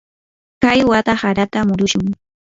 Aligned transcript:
kay 0.61 0.79
wata 0.89 1.13
harata 1.21 1.59
murushun. 1.67 2.05